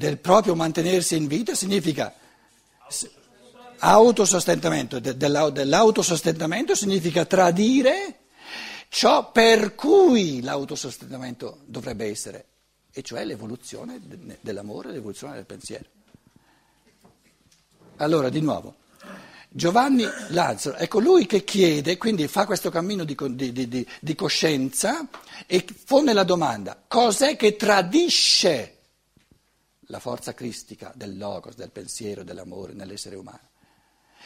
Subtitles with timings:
[0.00, 2.14] del proprio mantenersi in vita significa
[3.80, 8.20] autosostentamento, dell'autosostentamento significa tradire
[8.88, 12.46] ciò per cui l'autosostentamento dovrebbe essere,
[12.90, 14.00] e cioè l'evoluzione
[14.40, 15.84] dell'amore, l'evoluzione del pensiero.
[17.96, 18.76] Allora, di nuovo,
[19.50, 25.06] Giovanni Lazzaro è colui che chiede, quindi fa questo cammino di, di, di, di coscienza
[25.46, 28.76] e pone la domanda, cos'è che tradisce
[29.90, 33.48] la forza cristica del logos, del pensiero, dell'amore nell'essere umano?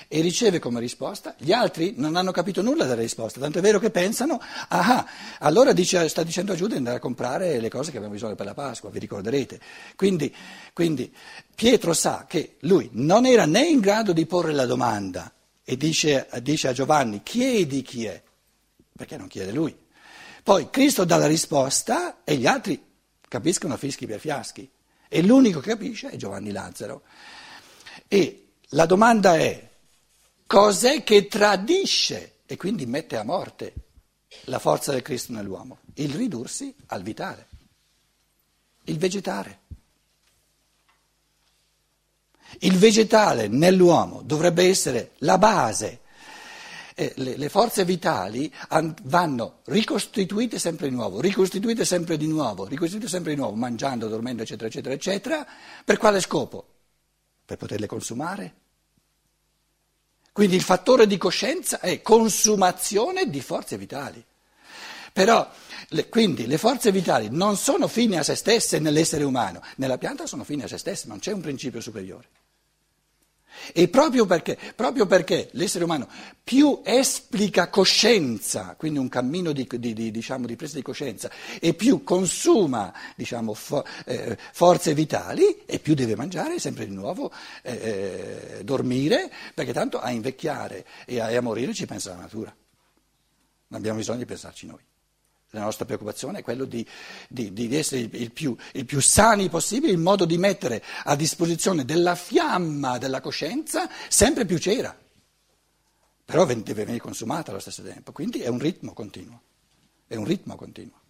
[0.09, 3.79] E riceve come risposta, gli altri non hanno capito nulla della risposta, tanto è vero
[3.79, 5.07] che pensano, ah,
[5.39, 8.35] allora dice, sta dicendo a Giuda di andare a comprare le cose che abbiamo bisogno
[8.35, 9.61] per la Pasqua, vi ricorderete.
[9.97, 10.35] Quindi,
[10.73, 11.13] quindi
[11.55, 15.33] Pietro sa che lui non era né in grado di porre la domanda
[15.65, 18.21] e dice, dice a Giovanni, chiedi chi è,
[18.95, 19.75] perché non chiede lui.
[20.43, 22.83] Poi Cristo dà la risposta e gli altri
[23.29, 24.69] capiscono fischi per fiaschi
[25.15, 27.03] e l'unico che capisce è Giovanni Lazzaro.
[28.09, 29.71] E la domanda è,
[30.45, 33.75] cos'è che tradisce e quindi mette a morte
[34.47, 35.79] la forza del Cristo nell'uomo?
[35.95, 37.47] Il ridursi al vitale,
[38.87, 39.61] il vegetare.
[42.59, 46.01] Il vegetale nell'uomo dovrebbe essere la base.
[46.97, 52.67] Eh, le, le, forze vitali an, vanno ricostituite sempre di nuovo, ricostituite sempre di nuovo,
[52.67, 55.47] ricostituite sempre di nuovo, mangiando, dormendo, eccetera, eccetera, eccetera.
[55.85, 56.67] Per quale scopo?
[57.45, 58.55] Per poterle consumare?
[60.31, 64.25] Quindi il fattore di coscienza è consumazione di forze vitali.
[65.13, 65.49] Però,
[65.91, 70.27] le, quindi le forze vitali non sono fini a se stesse nell'essere umano, nella pianta
[70.27, 72.29] sono fini a se stesse, non c'è un principio superiore.
[73.73, 76.09] E proprio perché, proprio perché, l'essere umano
[76.43, 81.75] più esplica coscienza, quindi un cammino di, di, di, diciamo, di presa di coscienza, e
[81.75, 87.33] più consuma diciamo, fo, eh, forze vitali, e più deve mangiare sempre di nuovo,
[87.63, 92.21] eh, eh, dormire, perché tanto a invecchiare e a, e a morire ci pensa la
[92.21, 92.55] natura.
[93.69, 94.93] Non abbiamo bisogno di pensarci noi.
[95.55, 96.85] La nostra preoccupazione è quella di,
[97.29, 101.85] di, di essere il, più, il, più, sani possibile, in modo di mettere a disposizione
[101.85, 104.97] della fiamma della coscienza sempre più cera.
[106.25, 109.41] Però deve venire consumata allo stesso tempo, quindi è un ritmo continuo.
[110.09, 111.01] È un ritmo continuo.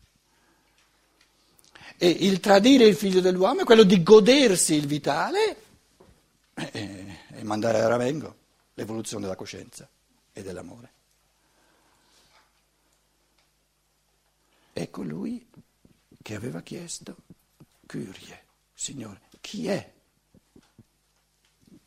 [1.96, 5.56] E il tradire il figlio dell'uomo è quello di godersi il vitale
[6.54, 8.36] e, e mandare a ramengo
[8.74, 9.88] l'evoluzione della coscienza
[10.34, 10.93] e dell'amore.
[14.84, 15.42] È colui
[16.20, 17.16] che aveva chiesto,
[17.86, 19.92] Curie, Signore, chi è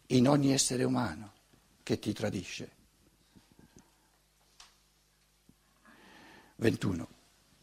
[0.07, 1.33] in ogni essere umano
[1.83, 2.71] che ti tradisce?
[6.55, 7.07] 21.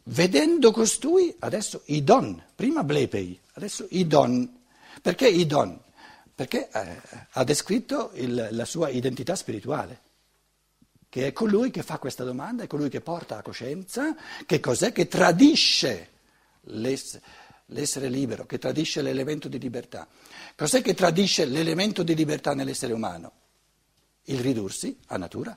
[0.04, 4.62] Vedendo costui, adesso i don, prima blepei, adesso i don.
[5.02, 5.82] Perché i don?
[6.32, 10.00] Perché eh, ha descritto il, la sua identità spirituale
[11.14, 14.90] che è colui che fa questa domanda, è colui che porta a coscienza che cos'è
[14.90, 16.08] che tradisce
[16.62, 20.08] l'essere libero, che tradisce l'elemento di libertà.
[20.56, 23.30] Cos'è che tradisce l'elemento di libertà nell'essere umano?
[24.24, 25.56] Il ridursi a natura.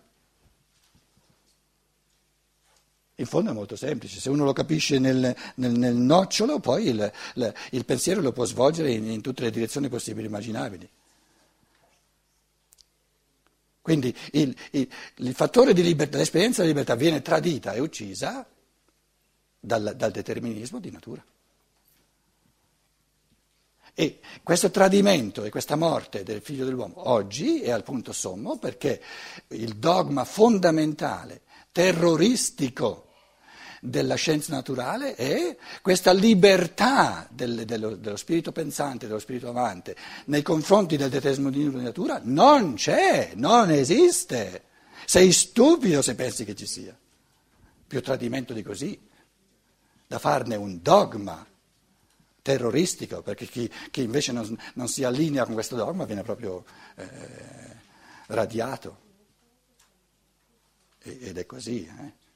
[3.15, 7.11] In fondo è molto semplice, se uno lo capisce nel, nel, nel nocciolo, poi il,
[7.33, 10.87] il, il, pensiero lo può svolgere in, in tutte le direzioni possibili e immaginabili.
[13.87, 18.45] Quindi il, il, il fattore di libertà, l'esperienza di libertà viene tradita e uccisa
[19.57, 21.23] dal, dal determinismo di natura.
[23.93, 29.01] E questo tradimento e questa morte del figlio dell'uomo oggi è al punto sommo perché
[29.51, 33.06] il dogma fondamentale, terroristico,
[33.81, 39.95] della scienza naturale è questa libertà del, dello, dello, spirito pensante, dello spirito amante
[40.25, 44.63] nei confronti del determinismo di natura non c'è, non esiste.
[45.05, 46.97] Sei stupido se pensi che ci sia.
[47.87, 48.99] Più tradimento di così,
[50.05, 51.45] da farne un dogma
[52.41, 56.63] terroristico, perché chi, chi invece non, non, si allinea con questo dogma viene proprio
[56.95, 57.05] eh,
[58.27, 59.05] radiato.
[61.03, 61.85] ed è così.
[61.85, 62.26] Eh.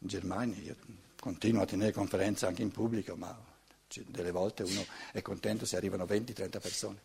[0.00, 0.76] In Germania, io
[1.18, 3.36] continuo a tenere conferenze anche in pubblico, ma
[4.06, 7.00] delle volte uno è contento se arrivano 20-30 persone.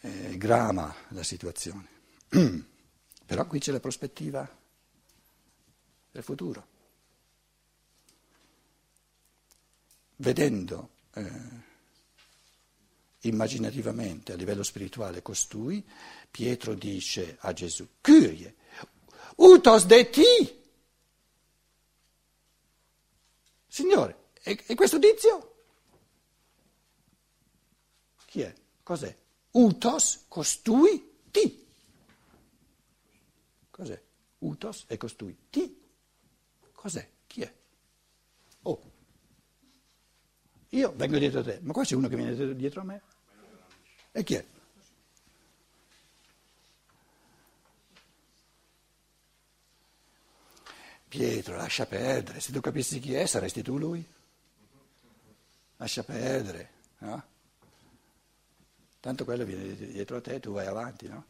[0.00, 1.86] È grama la situazione.
[3.26, 4.48] Però qui c'è la prospettiva
[6.10, 6.66] del futuro.
[10.16, 11.68] Vedendo eh,
[13.20, 15.86] immaginativamente a livello spirituale costui,
[16.30, 18.54] Pietro dice a Gesù, Kyrie,
[19.36, 20.58] utos de ti.
[23.68, 25.54] Signore, e, questo tizio?
[28.26, 28.54] Chi è?
[28.82, 29.16] Cos'è?
[29.52, 31.66] Utos, costui, ti.
[33.70, 34.02] Cos'è?
[34.38, 35.80] Utos e costui, ti.
[36.72, 37.08] Cos'è?
[37.26, 37.54] Chi è?
[38.62, 38.80] Oh.
[40.70, 43.02] Io vengo dietro a te, ma qua c'è uno che viene dietro a me.
[44.12, 44.44] E chi è?
[51.10, 54.06] Pietro, lascia perdere, se tu capissi chi è saresti tu lui.
[55.78, 57.24] Lascia perdere, no?
[59.00, 61.24] Tanto quello viene dietro a te tu vai avanti, no?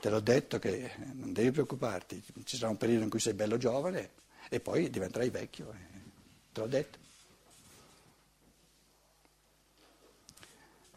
[0.00, 3.58] Te l'ho detto che non devi preoccuparti, ci sarà un periodo in cui sei bello
[3.58, 4.10] giovane
[4.48, 6.00] e poi diventerai vecchio, eh.
[6.50, 6.98] te l'ho detto.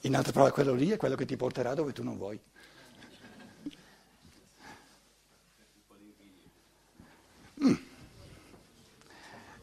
[0.01, 2.39] In altre parole, quello lì è quello che ti porterà dove tu non vuoi.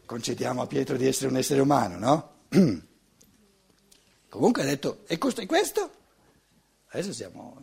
[0.08, 2.32] Concediamo a Pietro di essere un essere umano, no?
[4.30, 5.90] Comunque ha detto, e questo?
[6.88, 7.60] Adesso siamo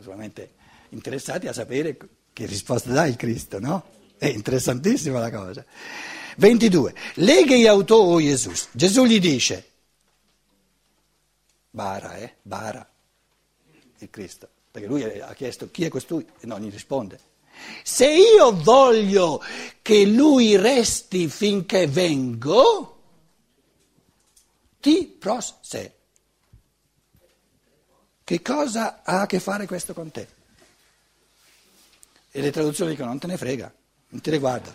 [0.00, 0.54] solamente
[0.88, 1.96] interessati a sapere
[2.32, 3.84] che risposta dà il Cristo, no?
[4.18, 5.64] È interessantissima la cosa.
[6.38, 6.94] 22.
[7.14, 8.50] Leghe auto o Gesù.
[8.72, 9.64] Gesù gli dice,
[11.70, 12.34] Bara, eh?
[12.42, 12.90] Bara,
[13.98, 17.33] il Cristo, perché lui ha chiesto chi è costui e non gli risponde.
[17.82, 19.42] Se io voglio
[19.82, 23.02] che lui resti finché vengo,
[24.80, 25.94] ti pros se.
[28.24, 30.28] Che cosa ha a che fare questo con te?
[32.30, 33.72] E le traduzioni dicono non te ne frega,
[34.08, 34.74] non ti riguarda.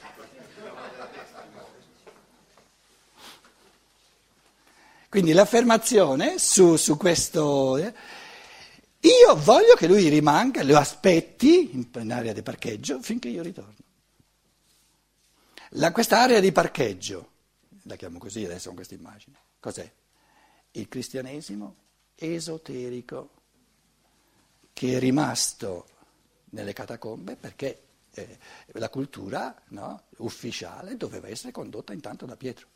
[5.10, 7.78] Quindi l'affermazione su, su questo...
[7.78, 7.94] Eh,
[9.02, 13.76] io voglio che lui rimanga, lo aspetti in, in area di parcheggio finché io ritorno.
[15.74, 17.32] La, questa area di parcheggio,
[17.84, 19.90] la chiamo così adesso con questa immagine, cos'è?
[20.72, 21.76] Il cristianesimo
[22.16, 23.32] esoterico
[24.74, 25.88] che è rimasto
[26.52, 28.38] nelle catacombe perché eh,
[28.74, 32.68] la cultura no, ufficiale doveva essere condotta intanto da Pietro.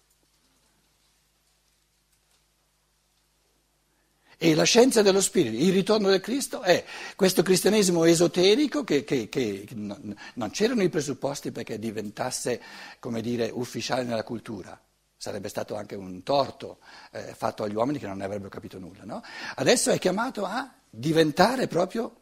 [4.43, 6.83] E la scienza dello spirito, il ritorno del Cristo è
[7.15, 10.17] questo cristianesimo esoterico che, che, che non,
[10.51, 12.61] c'erano i presupposti perché diventasse,
[12.99, 14.77] come dire, ufficiale nella cultura
[15.15, 16.79] sarebbe stato anche un torto
[17.11, 19.05] eh, fatto agli uomini che non ne avrebbero capito nulla.
[19.05, 19.23] No?
[19.55, 22.13] Adesso è chiamato a diventare proprio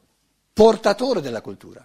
[0.53, 1.83] portatore della cultura.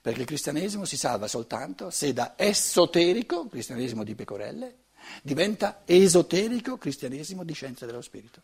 [0.00, 4.76] Perché il cristianesimo si salva soltanto se da esoterico, cristianesimo di pecorelle,
[5.22, 8.42] diventa esoterico cristianesimo di scienza dello spirito.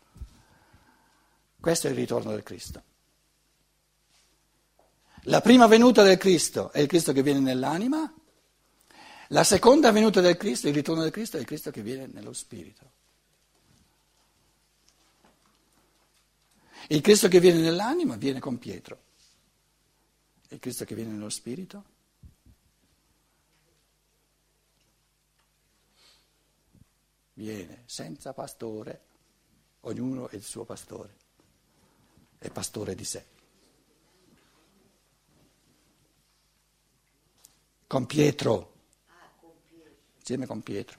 [1.60, 2.82] Questo è il ritorno del Cristo.
[5.24, 8.10] La prima venuta del Cristo è il Cristo che viene nell'anima,
[9.28, 12.32] la seconda venuta del Cristo, il ritorno del Cristo, è il Cristo che viene nello
[12.32, 12.90] Spirito.
[16.88, 19.08] Il Cristo che viene nell'anima viene con Pietro.
[20.48, 21.84] Il Cristo che viene nello Spirito
[27.34, 29.00] viene senza pastore,
[29.82, 31.14] ognuno è il suo pastore,
[32.40, 33.25] è pastore di sé.
[37.87, 38.70] Con Pietro
[40.30, 40.99] insieme con Pietro.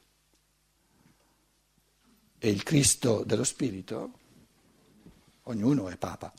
[2.37, 4.11] E il Cristo dello Spirito,
[5.43, 6.33] ognuno è Papa,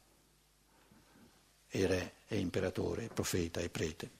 [1.68, 4.10] e re, e imperatore, e profeta, e prete.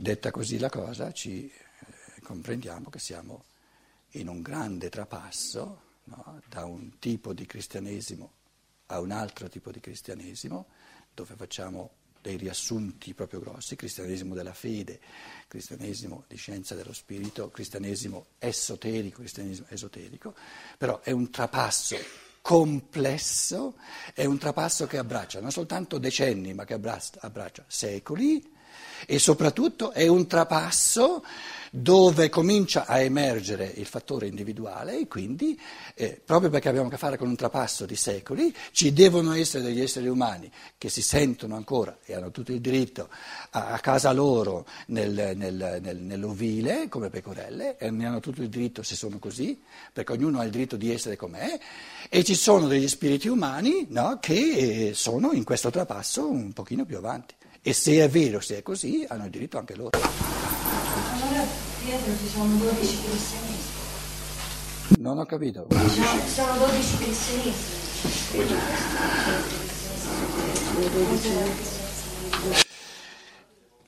[0.00, 3.44] Detta così la cosa, ci eh, comprendiamo che siamo
[4.12, 8.32] in un grande trapasso no, da un tipo di cristianesimo
[8.86, 10.68] a un altro tipo di cristianesimo,
[11.12, 11.90] dove facciamo
[12.22, 15.00] dei riassunti proprio grossi, cristianesimo della fede,
[15.46, 20.34] cristianesimo di scienza dello spirito, cristianesimo esoterico, cristianesimo esoterico,
[20.78, 21.98] però è un trapasso
[22.40, 23.76] complesso,
[24.14, 28.56] è un trapasso che abbraccia non soltanto decenni, ma che abbraccia, abbraccia secoli
[29.06, 31.22] e soprattutto è un trapasso
[31.70, 35.58] dove comincia a emergere il fattore individuale e quindi,
[35.94, 39.62] eh, proprio perché abbiamo a che fare con un trapasso di secoli, ci devono essere
[39.62, 43.08] degli esseri umani che si sentono ancora e hanno tutto il diritto
[43.50, 48.48] a, a casa loro nel, nel, nel, nell'ovile come pecorelle e ne hanno tutto il
[48.48, 49.60] diritto se sono così,
[49.92, 51.58] perché ognuno ha il diritto di essere com'è,
[52.08, 56.96] e ci sono degli spiriti umani no, che sono in questo trapasso un pochino più
[56.96, 57.34] avanti.
[57.62, 59.90] E se è vero, se è così, hanno il diritto anche loro.
[59.90, 61.44] Allora
[61.84, 63.78] dietro ci sono 12 cristianesimi.
[64.98, 65.66] Non ho capito.
[65.68, 65.76] Ci
[66.26, 67.52] sono 12 cristianesimi.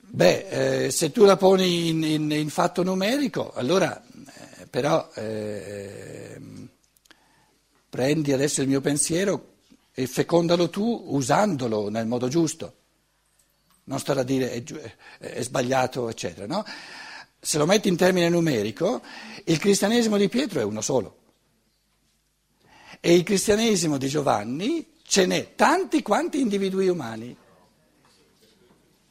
[0.01, 3.99] Beh, eh, se tu la poni in, in, in fatto numerico, allora
[4.59, 6.39] eh, però eh,
[7.89, 9.53] prendi adesso il mio pensiero
[9.91, 12.81] e fecondalo tu usandolo nel modo giusto.
[13.85, 14.63] Non stare a dire è,
[15.19, 16.47] è sbagliato, eccetera.
[16.47, 16.65] No?
[17.39, 19.01] Se lo metti in termine numerico,
[19.45, 21.17] il cristianesimo di Pietro è uno solo.
[22.99, 27.35] E il cristianesimo di Giovanni ce n'è tanti quanti individui umani.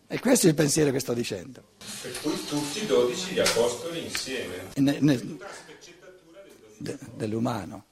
[0.07, 1.62] E questo è il pensiero che sto dicendo.
[2.00, 4.69] Per cui tutti i dodici gli apostoli insieme.
[4.76, 5.38] Ne, ne,
[6.79, 7.85] de, dell'umano.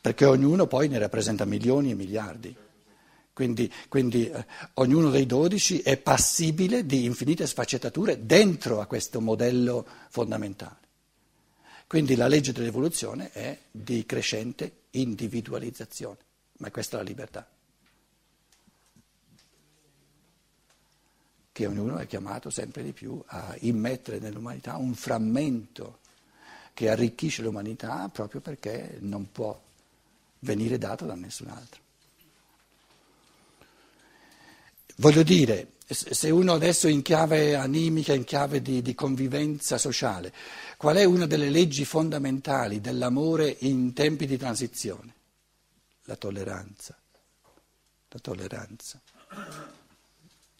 [0.00, 2.56] Perché ognuno poi ne rappresenta milioni e miliardi.
[3.34, 9.84] Quindi, quindi eh, ognuno dei dodici è passibile di infinite sfaccettature dentro a questo modello
[10.08, 10.78] fondamentale.
[11.86, 16.18] Quindi la legge dell'evoluzione è di crescente individualizzazione,
[16.58, 17.48] ma questa è la libertà.
[21.54, 26.00] che ognuno è chiamato sempre di più a immettere nell'umanità un frammento
[26.74, 29.56] che arricchisce l'umanità proprio perché non può
[30.40, 31.83] venire dato da nessun altro.
[34.96, 40.32] Voglio dire, se uno adesso in chiave animica, in chiave di, di, convivenza sociale,
[40.76, 45.14] qual è una delle leggi fondamentali dell'amore in tempi di transizione?
[46.04, 46.96] La tolleranza.
[48.08, 49.00] La tolleranza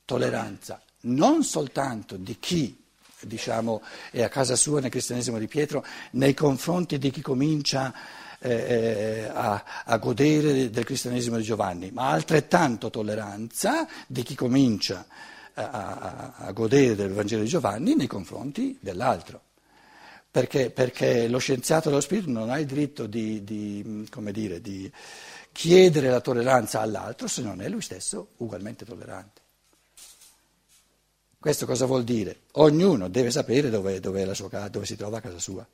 [0.05, 2.84] tolleranza non soltanto di chi
[3.27, 7.93] diciamo, è a casa sua nel cristianesimo di Pietro nei confronti di chi comincia
[8.39, 15.07] eh, eh, a, a, godere del cristianesimo di Giovanni, ma altrettanto tolleranza di chi comincia
[15.55, 19.41] a, a, a godere del Vangelo di Giovanni nei confronti dell'altro.
[20.31, 24.93] Perché, perché, lo scienziato dello spirito non ha il diritto di, di, dire, di
[25.53, 29.44] chiedere la tolleranza all'altro se non è lui stesso ugualmente tollerante.
[31.45, 32.45] Questo cosa vuol dire?
[32.53, 35.69] Ognuno deve sapere dove, dove, sua, dove si trova a casa sua.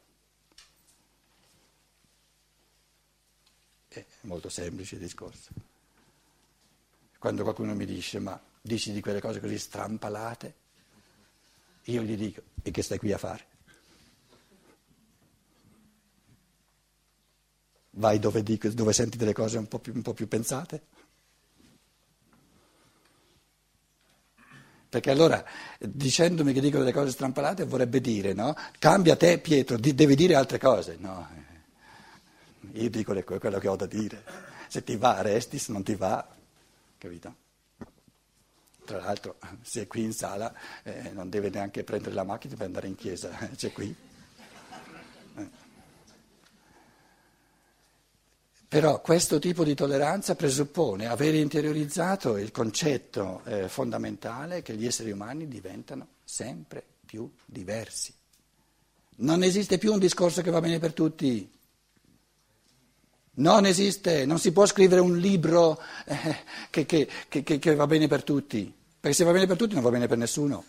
[3.87, 5.51] È molto semplice il discorso.
[7.21, 10.55] Quando qualcuno mi dice, ma dici di quelle cose così strampalate,
[11.85, 13.47] io gli dico, e che stai qui a fare?
[17.91, 20.83] Vai dove, dico, dove senti delle cose un po' più, un po più pensate?
[24.91, 25.45] Perché allora,
[25.79, 28.57] dicendomi che dico delle cose strampalate, vorrebbe dire, no?
[28.77, 30.97] Cambia te, Pietro, di, devi dire altre cose.
[30.99, 31.29] No,
[32.73, 34.25] io dico le, quello che ho da dire.
[34.67, 36.27] Se ti va, resti, se non ti va,
[36.99, 37.35] capito?
[38.85, 42.67] Tra l'altro, se è qui in sala, eh, non deve neanche prendere la macchina per
[42.67, 43.95] andare in chiesa, c'è qui.
[48.71, 55.11] Però questo tipo di tolleranza presuppone aver interiorizzato il concetto eh, fondamentale che gli esseri
[55.11, 58.15] umani diventano sempre più diversi.
[59.17, 61.51] Non esiste più un discorso che va bene per tutti.
[63.33, 66.37] Non esiste, non si può scrivere un libro eh,
[66.71, 69.83] che, che, che, che va bene per tutti, perché se va bene per tutti non
[69.83, 70.65] va bene per nessuno.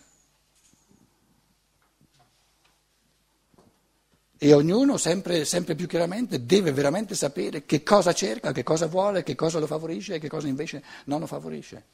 [4.44, 9.22] E ognuno sempre, sempre, più chiaramente deve veramente sapere che cosa cerca, che cosa vuole,
[9.22, 11.84] che cosa lo favorisce e che cosa invece non lo favorisce.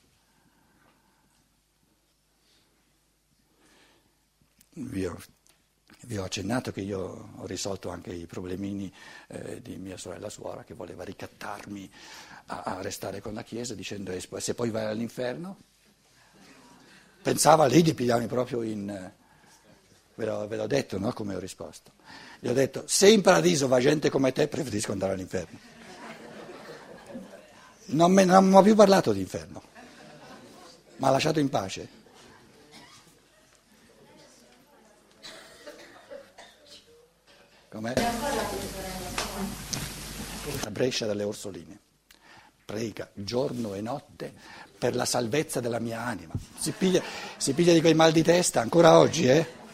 [4.71, 5.21] Vi ho,
[6.05, 8.91] vi ho accennato che io ho risolto anche i problemini
[9.27, 11.91] eh, di mia sorella suora che voleva ricattarmi
[12.47, 15.59] a, a restare con la Chiesa dicendo se poi vai all'inferno.
[17.21, 19.13] Pensava lei di pigliarmi proprio in...
[20.19, 21.13] Ve l'ho, ve l'ho detto, no?
[21.13, 21.93] Come ho risposto.
[22.41, 25.57] Gli ho detto, se in paradiso va gente come te, preferisco andare all'inferno.
[27.91, 29.63] Non mi ha più parlato di inferno,
[30.97, 31.89] mi ha lasciato in pace.
[37.69, 37.95] Com'è?
[40.65, 41.79] A Brescia dalle Orsoline.
[42.65, 44.35] Prega giorno e notte
[44.77, 46.35] per la salvezza della mia anima.
[46.59, 47.01] Si piglia,
[47.37, 49.67] si piglia di quei mal di testa ancora oggi, eh?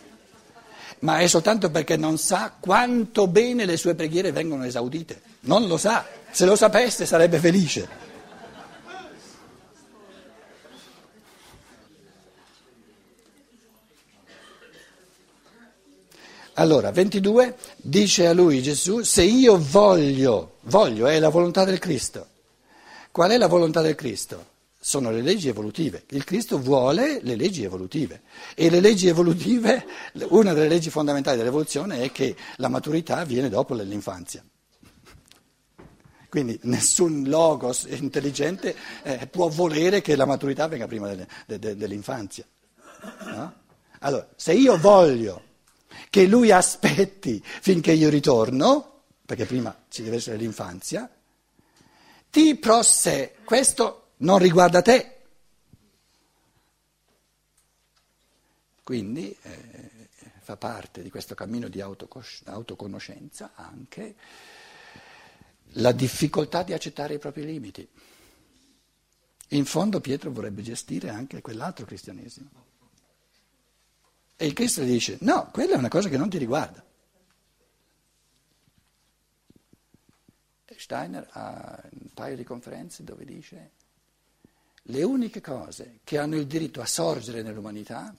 [1.04, 5.20] Ma è soltanto perché non sa quanto bene le sue preghiere vengono esaudite.
[5.40, 8.12] Non lo sa, se lo sapesse sarebbe felice.
[16.54, 22.28] Allora, 22 dice a lui Gesù, se io voglio, voglio è la volontà del Cristo.
[23.10, 24.52] Qual è la volontà del Cristo?
[24.84, 26.04] Sono le leggi evolutive.
[26.10, 28.20] Il Cristo vuole le leggi evolutive
[28.54, 29.86] e le leggi evolutive,
[30.28, 34.44] una delle leggi fondamentali dell'evoluzione è che la maturità viene dopo l'infanzia.
[36.28, 41.76] Quindi nessun logos intelligente eh, può volere che la maturità venga prima delle, de, de,
[41.76, 42.44] dell'infanzia.
[43.24, 43.54] No?
[44.00, 45.42] Allora, se io voglio
[46.10, 51.10] che lui aspetti finché io ritorno, perché prima ci deve essere l'infanzia,
[52.28, 55.10] ti pro se, questo non riguarda te.
[58.82, 60.08] Quindi eh,
[60.40, 64.14] fa parte di questo cammino di autoconoscenza anche
[65.76, 67.88] la difficoltà di accettare i propri limiti.
[69.48, 72.50] In fondo Pietro vorrebbe gestire anche quell'altro cristianesimo.
[74.36, 76.84] E il Cristo gli dice, no, quella è una cosa che non ti riguarda.
[80.76, 83.70] Steiner ha un paio di conferenze dove dice,
[84.88, 88.14] le uniche cose che hanno il diritto a sorgere nell'umanità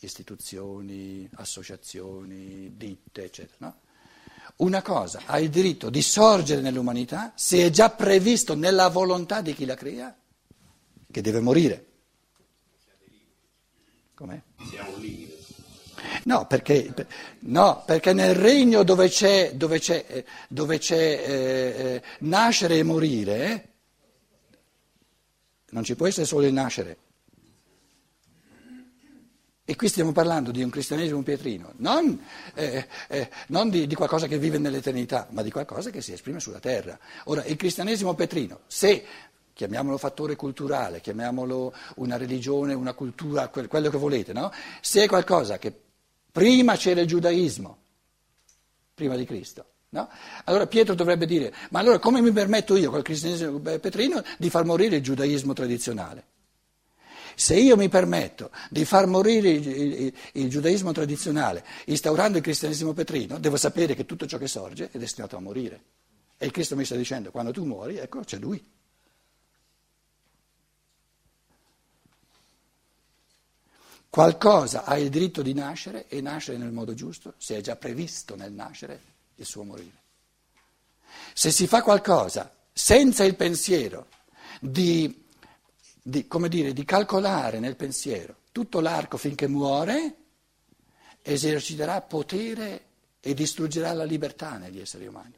[0.00, 3.56] istituzioni, associazioni, ditte, eccetera.
[3.58, 3.80] No?
[4.56, 9.54] Una cosa ha il diritto di sorgere nell'umanità se è già previsto nella volontà di
[9.54, 10.16] chi la crea
[11.10, 11.86] che deve morire.
[14.14, 14.40] Com'è?
[16.24, 16.92] No perché,
[17.40, 23.68] no, perché, nel regno dove c'è, dove c'è, dove c'è eh, eh, nascere e morire,
[25.70, 26.96] non ci può essere solo il nascere.
[29.64, 32.18] E qui stiamo parlando di un cristianesimo pietrino, non,
[32.54, 36.40] eh, eh, non di, di, qualcosa che vive nell'eternità, ma di qualcosa che si esprime
[36.40, 36.98] sulla terra.
[37.24, 39.04] Ora, il cristianesimo pietrino, se
[39.52, 44.50] chiamiamolo fattore culturale, chiamiamolo una religione, una cultura, quello che volete, no?
[44.80, 45.78] se è qualcosa che
[46.32, 47.78] prima c'era il giudaismo,
[48.94, 50.08] prima di Cristo, no?
[50.44, 54.64] allora Pietro dovrebbe dire, ma allora come mi permetto io, col cristianesimo pietrino, di far
[54.64, 56.24] morire il giudaismo tradizionale?
[57.34, 62.92] Se io mi permetto di far morire il, il, il, giudaismo tradizionale instaurando il cristianesimo
[62.92, 65.80] petrino, devo sapere che tutto ciò che sorge è destinato a morire.
[66.36, 68.60] E il Cristo mi sta dicendo, quando tu muori, ecco, c'è lui.
[74.10, 78.34] Qualcosa ha il diritto di nascere e nascere nel modo giusto, se è già previsto
[78.34, 79.96] nel nascere il suo morire.
[81.32, 84.06] Se si fa qualcosa senza il pensiero
[84.60, 85.26] di
[86.08, 90.14] di, dire, di calcolare nel pensiero tutto l'arco finché muore,
[91.22, 92.84] eserciterà potere
[93.20, 95.34] e distruggerà la libertà negli esseri umani,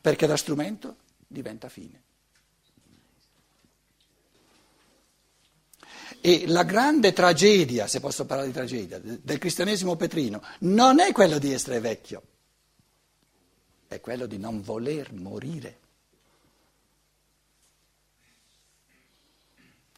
[0.00, 2.02] perché da strumento diventa fine.
[6.22, 11.38] E la grande tragedia, se posso parlare di tragedia, del cristianesimo petrino non è quello
[11.38, 12.22] di essere vecchio,
[13.90, 15.78] è quello di non voler morire.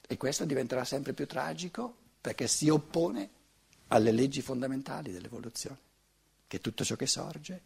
[0.09, 3.29] E questo diventerà sempre più tragico perché si oppone
[3.89, 5.77] alle leggi fondamentali dell'evoluzione,
[6.47, 7.61] che tutto ciò che sorge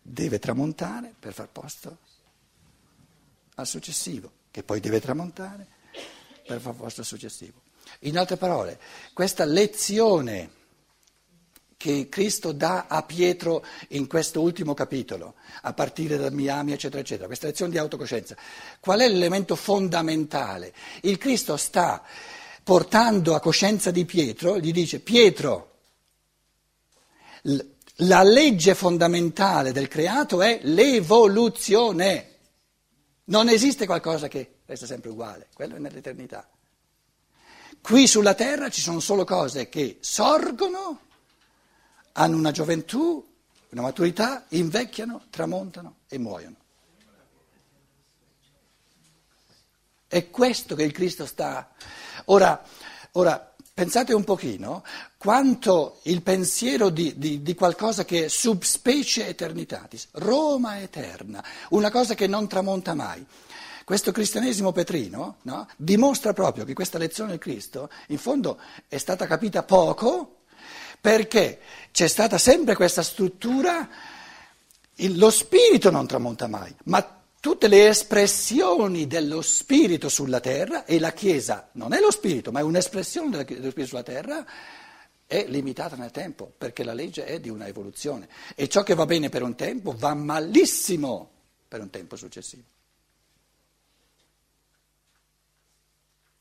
[0.00, 1.98] deve tramontare per far posto
[3.56, 5.66] al successivo, che poi deve tramontare
[6.46, 7.62] per far posto al successivo.
[8.00, 8.78] In altre parole,
[9.12, 10.62] questa lezione
[11.84, 17.26] che Cristo dà a Pietro in questo ultimo capitolo, a partire da Miami, eccetera, eccetera,
[17.26, 18.34] questa lezione di autocoscienza.
[18.80, 20.72] Qual è l'elemento fondamentale?
[21.02, 22.02] Il Cristo sta
[22.62, 25.72] portando a coscienza di Pietro, gli dice Pietro,
[27.96, 32.30] la legge fondamentale del creato è l'evoluzione.
[33.24, 36.48] Non esiste qualcosa che resta sempre uguale, quello è nell'eternità.
[37.82, 41.00] Qui sulla terra ci sono solo cose che sorgono
[42.16, 43.24] hanno una gioventù,
[43.70, 46.56] una maturità, invecchiano, tramontano e muoiono.
[50.06, 51.72] È questo che il Cristo sta.
[52.26, 52.62] Ora,
[53.12, 54.84] ora pensate un pochino
[55.18, 62.14] quanto il pensiero di, di, di, qualcosa che è subspecie eternitatis, Roma eterna, una cosa
[62.14, 63.26] che non tramonta mai.
[63.84, 69.26] Questo cristianesimo petrino no, dimostra proprio che questa lezione del Cristo in fondo è stata
[69.26, 70.43] capita poco
[71.04, 71.60] perché
[71.92, 73.86] c'è stata sempre questa struttura,
[74.96, 81.12] lo spirito non tramonta mai, ma tutte le espressioni dello spirito sulla terra, e la
[81.12, 84.46] Chiesa non è lo spirito, ma è un'espressione dello spirito sulla terra,
[85.26, 88.26] è limitata nel tempo, perché la legge è di una evoluzione.
[88.54, 91.30] E ciò che va bene per un tempo va malissimo
[91.68, 92.62] per un tempo successivo.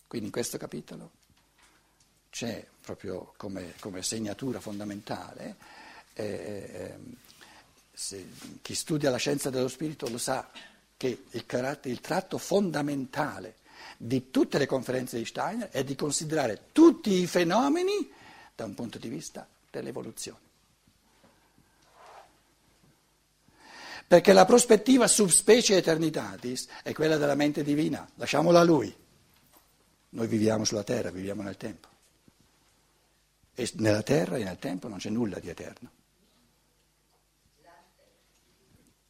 [0.07, 1.11] Quindi in questo capitolo
[2.33, 5.55] c'è proprio come, come segnatura fondamentale,
[6.13, 7.15] eh, ehm,
[7.93, 8.27] se,
[8.63, 10.49] chi studia la scienza dello spirito lo sa
[10.97, 13.57] che il, il tratto fondamentale
[13.97, 18.11] di tutte le conferenze di Steiner è di considerare tutti i fenomeni
[18.55, 20.39] da un punto di vista dell'evoluzione.
[24.07, 28.93] Perché la prospettiva subspecie eternitatis è quella della mente divina, lasciamola a lui.
[30.09, 31.92] Noi viviamo sulla terra, viviamo nel tempo.
[33.55, 35.91] E nella terra e nel tempo non c'è nulla di eterno.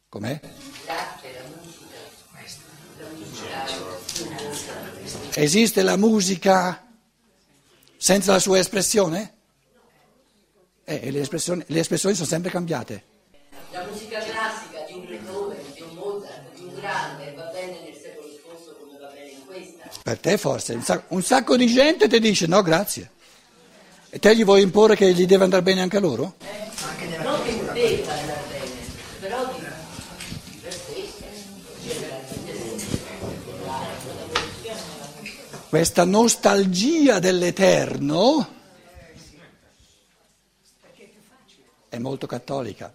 [0.08, 0.40] Com'è?
[5.34, 6.86] Esiste la musica
[7.96, 9.32] senza la sua espressione?
[10.84, 13.02] Eh, le, espressioni, le espressioni sono sempre cambiate.
[13.70, 17.94] La musica classica di un Beethoven, di un Mozart, di un grande va bene nel
[17.94, 19.88] secolo scorso come va bene in questa.
[20.02, 23.10] Per te forse, un sacco, un sacco di gente ti dice no grazie.
[24.14, 26.36] E te gli vuoi imporre che gli deve andare bene anche a loro?
[27.20, 28.70] Non che debba andare bene,
[29.18, 29.54] però.
[35.68, 38.48] Questa nostalgia dell'eterno
[41.88, 42.94] è molto cattolica.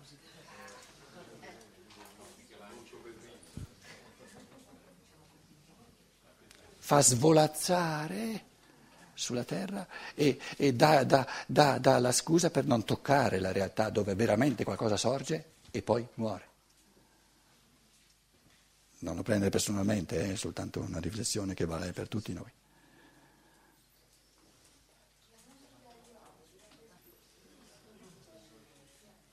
[6.78, 8.48] Fa svolazzare
[9.20, 13.90] sulla terra e, e dà, dà, dà, dà la scusa per non toccare la realtà
[13.90, 16.48] dove veramente qualcosa sorge e poi muore.
[19.00, 22.52] Non lo prendere personalmente, è soltanto una riflessione che vale per tutti noi.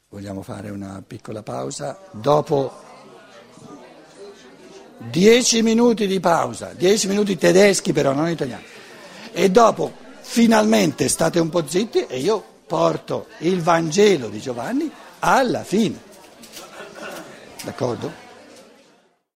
[0.08, 1.98] Vogliamo fare una piccola pausa?
[2.12, 2.84] Dopo
[4.98, 8.75] dieci minuti di pausa, dieci minuti tedeschi però, non italiani.
[9.38, 15.62] E dopo finalmente state un po' zitti e io porto il Vangelo di Giovanni alla
[15.62, 16.00] fine.
[17.62, 18.25] D'accordo?